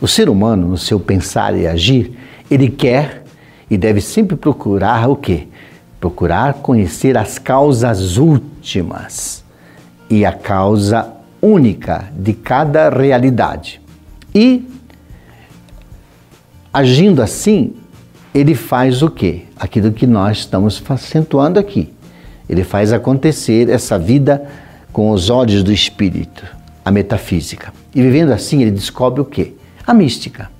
[0.00, 2.16] O ser humano, no seu pensar e agir,
[2.50, 3.22] ele quer
[3.70, 5.48] e deve sempre procurar o quê?
[6.00, 9.44] Procurar conhecer as causas últimas
[10.08, 13.80] e a causa única de cada realidade.
[14.34, 14.66] E
[16.72, 17.74] agindo assim,
[18.34, 19.42] ele faz o quê?
[19.56, 21.92] Aquilo que nós estamos acentuando aqui.
[22.48, 24.44] Ele faz acontecer essa vida
[24.92, 26.44] com os olhos do espírito,
[26.84, 27.72] a metafísica.
[27.94, 29.54] E vivendo assim, ele descobre o quê?
[29.86, 30.50] A mística,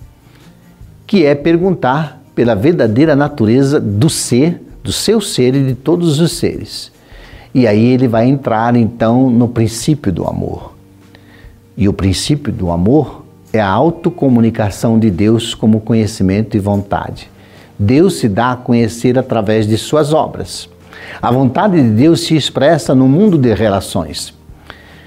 [1.06, 6.32] que é perguntar pela verdadeira natureza do ser, do seu ser e de todos os
[6.32, 6.90] seres.
[7.54, 10.74] E aí ele vai entrar então no princípio do amor.
[11.76, 17.30] E o princípio do amor é a autocomunicação de Deus como conhecimento e vontade.
[17.78, 20.68] Deus se dá a conhecer através de suas obras.
[21.20, 24.34] A vontade de Deus se expressa no mundo de relações.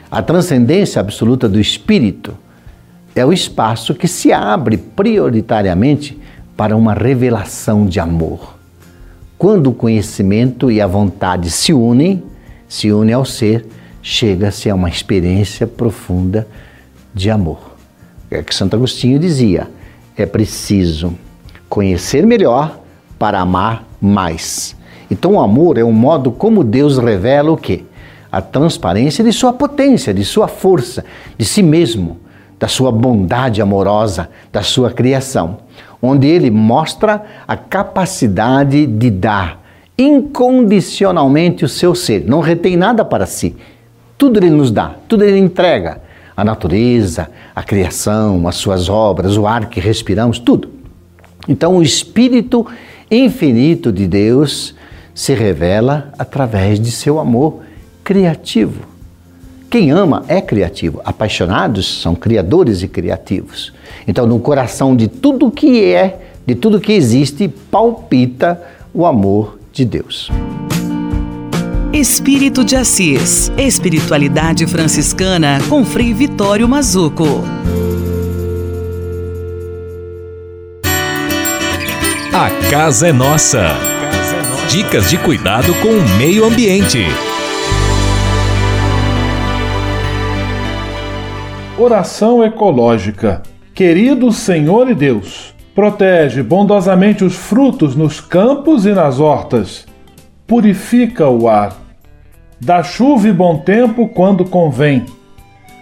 [0.10, 2.38] A transcendência absoluta do espírito
[3.16, 6.18] é o espaço que se abre prioritariamente
[6.56, 8.56] para uma revelação de amor.
[9.38, 12.24] Quando o conhecimento e a vontade se unem,
[12.68, 13.68] se unem ao ser,
[14.02, 16.48] chega-se a uma experiência profunda
[17.14, 17.76] de amor.
[18.32, 19.68] É que Santo Agostinho dizia:
[20.16, 21.14] é preciso
[21.68, 22.80] conhecer melhor
[23.20, 24.77] para amar mais.
[25.10, 27.84] Então o amor é um modo como Deus revela o quê?
[28.32, 31.06] A transparência de sua potência, de sua força,
[31.38, 32.18] de si mesmo
[32.60, 35.58] da sua bondade amorosa, da sua criação,
[36.02, 39.64] onde ele mostra a capacidade de dar
[39.98, 43.56] incondicionalmente o seu ser, não retém nada para si.
[44.18, 46.02] Tudo ele nos dá, tudo ele entrega.
[46.36, 50.70] A natureza, a criação, as suas obras, o ar que respiramos, tudo.
[51.48, 52.66] Então o Espírito
[53.10, 54.76] infinito de Deus
[55.18, 57.62] se revela através de seu amor
[58.04, 58.82] criativo.
[59.68, 61.02] Quem ama é criativo.
[61.04, 63.74] Apaixonados são criadores e criativos.
[64.08, 68.62] Então, no coração de tudo que é, de tudo que existe, palpita
[68.94, 70.30] o amor de Deus.
[71.92, 73.52] Espírito de Assis.
[73.58, 77.42] Espiritualidade franciscana com Frei Vitório Mazuco.
[82.32, 83.97] A casa é nossa.
[84.70, 87.06] Dicas de cuidado com o meio ambiente.
[91.80, 93.44] Oração ecológica.
[93.74, 99.88] Querido Senhor e Deus, protege bondosamente os frutos nos campos e nas hortas.
[100.46, 101.74] Purifica o ar.
[102.60, 105.06] Dá chuva e bom tempo quando convém.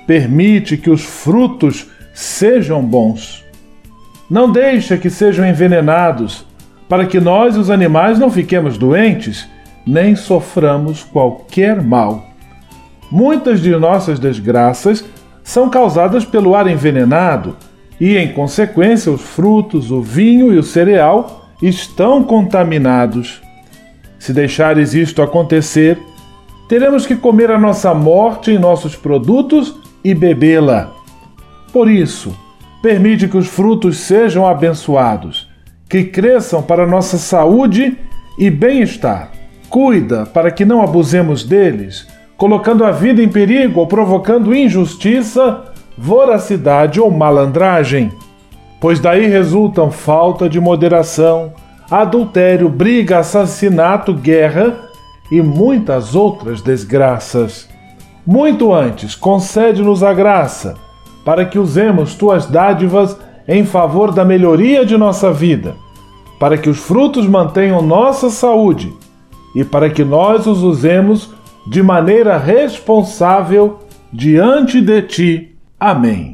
[0.06, 3.44] Permite que os frutos sejam bons.
[4.30, 6.46] Não deixa que sejam envenenados,
[6.88, 9.48] para que nós, os animais, não fiquemos doentes,
[9.86, 12.24] nem soframos qualquer mal.
[13.12, 15.06] Muitas de nossas desgraças
[15.44, 17.56] são causadas pelo ar envenenado
[18.00, 23.42] e, em consequência, os frutos, o vinho e o cereal estão contaminados.
[24.18, 26.00] Se deixares isto acontecer,
[26.68, 30.92] teremos que comer a nossa morte em nossos produtos e bebê-la.
[31.72, 32.36] Por isso,
[32.82, 35.45] permite que os frutos sejam abençoados,
[35.90, 37.98] que cresçam para nossa saúde
[38.38, 39.32] e bem-estar.
[39.70, 42.08] Cuida para que não abusemos deles
[42.38, 45.64] colocando a vida em perigo ou provocando injustiça,
[45.98, 48.12] voracidade ou malandragem,
[48.80, 51.54] pois daí resultam falta de moderação,
[51.90, 54.76] adultério, briga, assassinato, guerra
[55.32, 57.70] e muitas outras desgraças.
[58.26, 60.76] Muito antes, concede-nos a graça,
[61.24, 63.18] para que usemos tuas dádivas
[63.48, 65.76] em favor da melhoria de nossa vida,
[66.40, 68.94] para que os frutos mantenham nossa saúde
[69.56, 71.30] e para que nós os usemos
[71.68, 73.80] de maneira responsável
[74.12, 75.56] diante de ti.
[75.80, 76.34] Amém.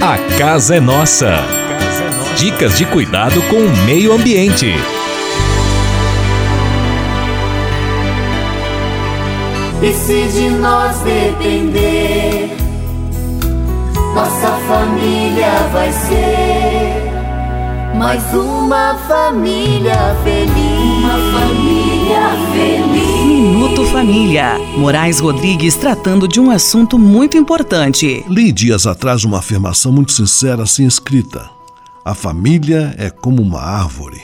[0.00, 1.38] A casa é nossa.
[2.36, 4.74] Dicas de cuidado com o meio ambiente.
[9.82, 12.50] E se de nós depender,
[14.14, 17.10] nossa família vai ser
[17.96, 20.54] mais uma família feliz.
[20.98, 23.24] Uma família feliz.
[23.26, 24.58] Minuto Família.
[24.76, 28.24] Moraes Rodrigues tratando de um assunto muito importante.
[28.28, 31.50] Li dias atrás uma afirmação muito sincera assim escrita:
[32.04, 34.22] A família é como uma árvore.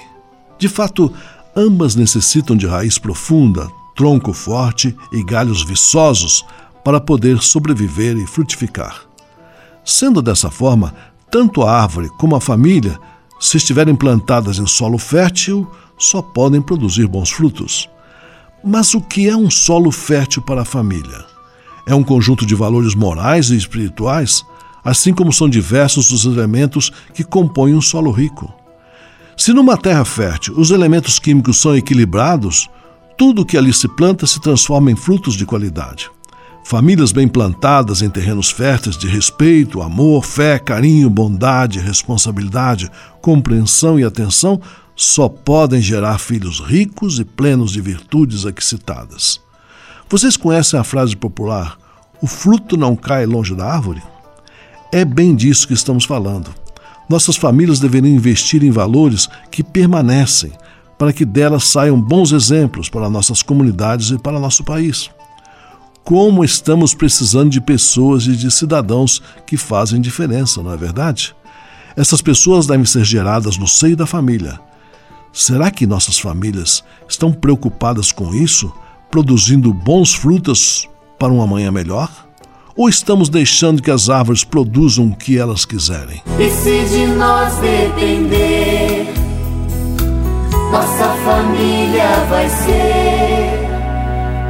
[0.58, 1.12] De fato,
[1.58, 6.44] Ambas necessitam de raiz profunda, tronco forte e galhos viçosos
[6.84, 9.06] para poder sobreviver e frutificar.
[9.86, 10.92] Sendo dessa forma,
[11.30, 12.98] tanto a árvore como a família,
[13.38, 17.88] se estiverem plantadas em solo fértil, só podem produzir bons frutos.
[18.64, 21.24] Mas o que é um solo fértil para a família?
[21.86, 24.44] É um conjunto de valores morais e espirituais,
[24.84, 28.52] assim como são diversos os elementos que compõem um solo rico.
[29.36, 32.68] Se numa terra fértil os elementos químicos são equilibrados,
[33.16, 36.10] tudo que ali se planta se transforma em frutos de qualidade.
[36.68, 42.90] Famílias bem plantadas em terrenos férteis de respeito, amor, fé, carinho, bondade, responsabilidade,
[43.22, 44.60] compreensão e atenção
[44.96, 49.40] só podem gerar filhos ricos e plenos de virtudes aqui citadas.
[50.10, 51.78] Vocês conhecem a frase popular:
[52.20, 54.02] o fruto não cai longe da árvore?
[54.90, 56.52] É bem disso que estamos falando.
[57.08, 60.50] Nossas famílias deveriam investir em valores que permanecem,
[60.98, 65.08] para que delas saiam bons exemplos para nossas comunidades e para nosso país.
[66.06, 71.34] Como estamos precisando de pessoas e de cidadãos que fazem diferença, não é verdade?
[71.96, 74.60] Essas pessoas devem ser geradas no seio da família.
[75.32, 78.72] Será que nossas famílias estão preocupadas com isso,
[79.10, 80.88] produzindo bons frutos
[81.18, 82.08] para um amanhã melhor?
[82.76, 86.22] Ou estamos deixando que as árvores produzam o que elas quiserem?
[86.38, 89.12] E se de nós depender,
[90.70, 93.15] nossa família vai ser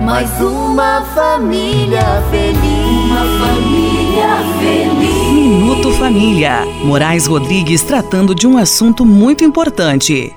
[0.06, 2.60] mais uma família feliz.
[2.62, 4.28] Uma família
[4.60, 5.32] feliz.
[5.32, 6.64] Minuto Família.
[6.84, 10.32] Moraes Rodrigues tratando de um assunto muito importante.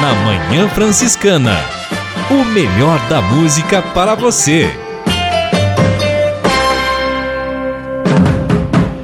[0.00, 1.58] Na Manhã Franciscana.
[2.30, 4.70] O melhor da música para você.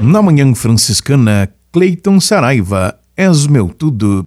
[0.01, 4.25] Na Manhã Franciscana, Cleiton Saraiva, És meu tudo.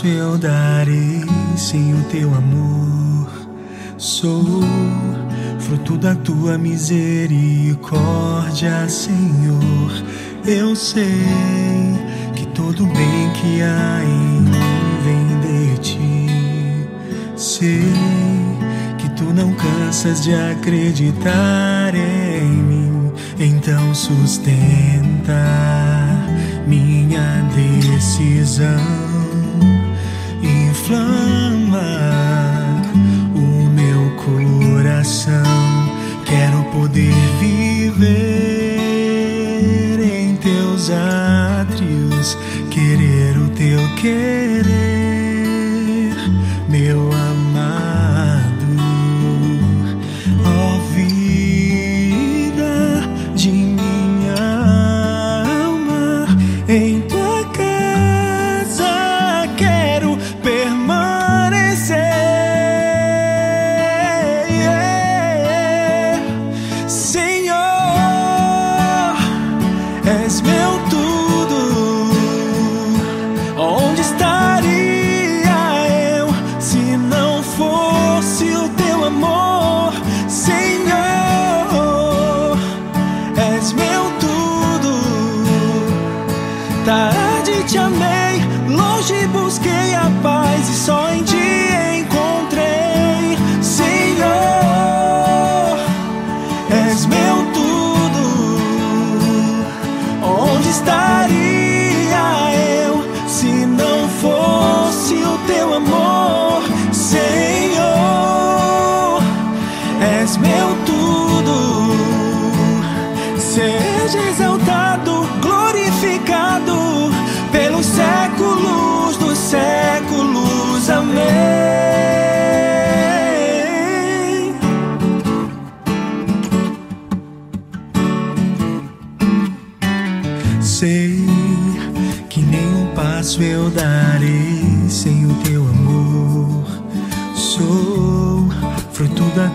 [0.00, 1.24] Passo eu darei
[1.56, 3.28] sem o teu amor.
[3.98, 4.62] Sou
[5.58, 9.92] fruto da tua misericórdia, Senhor.
[10.46, 11.26] Eu sei
[12.34, 16.26] que todo bem que há em mim vem de ti.
[17.36, 17.92] Sei
[18.98, 25.44] que tu não cansas de acreditar em mim, então sustenta
[26.66, 29.10] minha decisão.
[30.90, 31.49] Inflama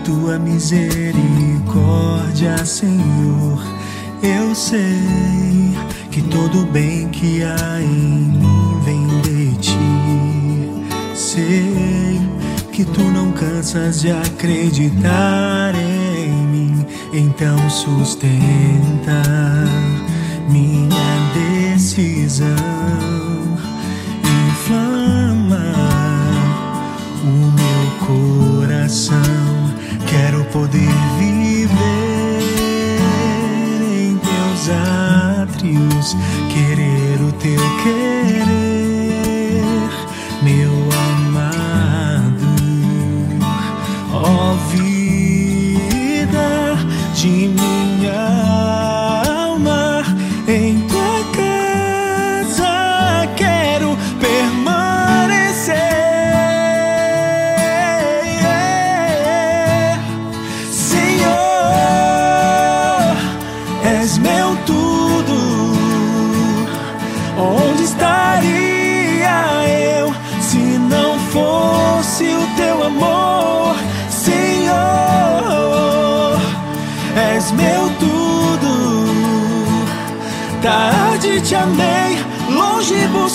[0.06, 3.60] tua misericórdia, Senhor.
[4.22, 5.74] Eu sei
[6.12, 9.74] que todo bem que há em mim vem de ti.
[11.12, 12.20] Sei
[12.70, 19.24] que tu não cansas de acreditar em mim, então sustenta
[20.48, 22.46] minha decisão.
[24.22, 25.74] Inflama
[27.24, 29.45] o meu coração
[30.56, 30.88] poder
[31.18, 31.68] viver
[33.92, 36.16] em teus átrios,
[36.50, 38.15] querer o teu querer.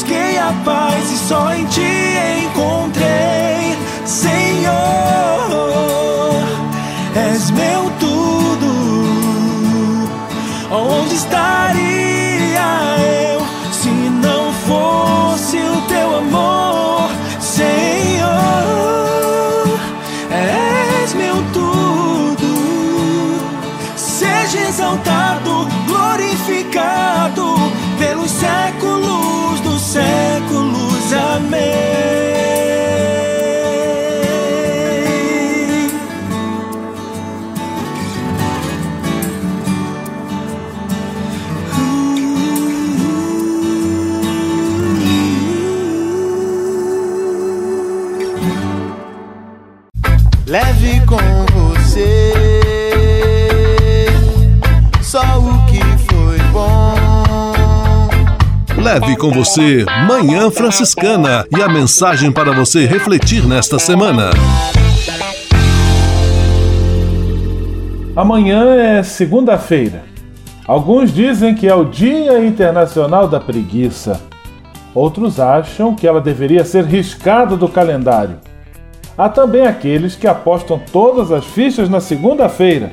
[0.01, 1.81] Busquei a paz e só em ti
[2.45, 4.71] encontrei, Senhor.
[7.15, 7.90] És meu
[58.91, 64.31] Leve com você Manhã Franciscana e a mensagem para você refletir nesta semana.
[68.13, 70.03] Amanhã é segunda-feira.
[70.67, 74.19] Alguns dizem que é o Dia Internacional da Preguiça.
[74.93, 78.39] Outros acham que ela deveria ser riscada do calendário.
[79.17, 82.91] Há também aqueles que apostam todas as fichas na segunda-feira.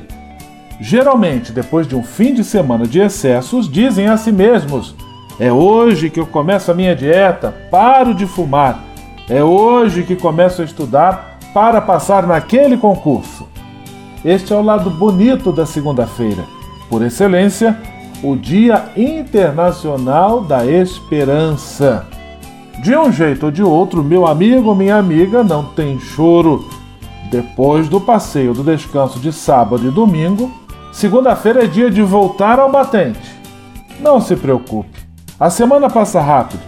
[0.79, 4.95] Geralmente, depois de um fim de semana de excessos, dizem a si mesmos:
[5.39, 8.83] É hoje que eu começo a minha dieta, paro de fumar.
[9.29, 13.47] É hoje que começo a estudar para passar naquele concurso.
[14.25, 16.43] Este é o lado bonito da segunda-feira.
[16.89, 17.77] Por excelência,
[18.21, 22.05] o Dia Internacional da Esperança.
[22.83, 26.67] De um jeito ou de outro, meu amigo ou minha amiga não tem choro.
[27.31, 30.51] Depois do passeio do descanso de sábado e domingo,
[30.91, 33.39] segunda-feira é dia de voltar ao batente.
[34.01, 34.98] Não se preocupe,
[35.39, 36.61] a semana passa rápido.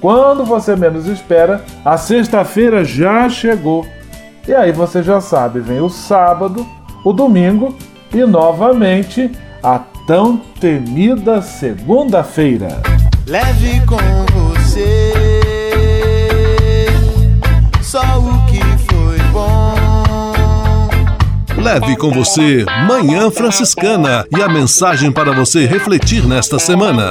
[0.00, 3.86] Quando você menos espera, a sexta-feira já chegou.
[4.46, 6.66] E aí você já sabe, vem o sábado,
[7.04, 7.76] o domingo
[8.12, 9.30] e novamente
[9.62, 12.82] a tão temida segunda-feira.
[13.26, 13.96] Leve com
[14.32, 15.12] você
[17.80, 18.60] só o que
[18.90, 19.74] foi bom.
[21.62, 27.10] Leve com você Manhã Franciscana e a mensagem para você refletir nesta semana.